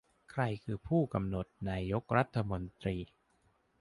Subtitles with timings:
[0.31, 2.95] ใครคือผู้กำหนดนายกรัฐมนตรี